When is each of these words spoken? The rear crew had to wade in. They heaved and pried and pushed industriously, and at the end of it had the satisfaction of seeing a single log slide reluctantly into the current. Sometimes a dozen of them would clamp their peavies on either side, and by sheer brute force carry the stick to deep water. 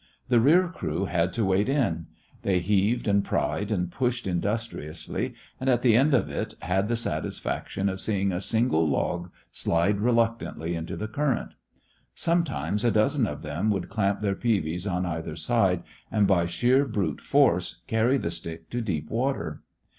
The 0.29 0.39
rear 0.39 0.67
crew 0.67 1.05
had 1.05 1.31
to 1.33 1.45
wade 1.45 1.69
in. 1.69 2.07
They 2.41 2.57
heaved 2.59 3.07
and 3.07 3.23
pried 3.23 3.69
and 3.69 3.91
pushed 3.91 4.25
industriously, 4.25 5.35
and 5.59 5.69
at 5.69 5.83
the 5.83 5.95
end 5.95 6.15
of 6.15 6.27
it 6.27 6.55
had 6.61 6.87
the 6.87 6.95
satisfaction 6.95 7.87
of 7.87 8.01
seeing 8.01 8.31
a 8.31 8.41
single 8.41 8.89
log 8.89 9.29
slide 9.51 9.99
reluctantly 9.99 10.73
into 10.73 10.97
the 10.97 11.07
current. 11.07 11.53
Sometimes 12.15 12.83
a 12.83 12.89
dozen 12.89 13.27
of 13.27 13.43
them 13.43 13.69
would 13.69 13.89
clamp 13.89 14.21
their 14.21 14.33
peavies 14.33 14.87
on 14.87 15.05
either 15.05 15.35
side, 15.35 15.83
and 16.11 16.25
by 16.25 16.47
sheer 16.47 16.83
brute 16.85 17.21
force 17.21 17.83
carry 17.85 18.17
the 18.17 18.31
stick 18.31 18.71
to 18.71 18.81
deep 18.81 19.07
water. 19.07 19.61